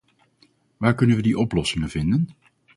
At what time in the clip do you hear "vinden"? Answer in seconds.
1.89-2.29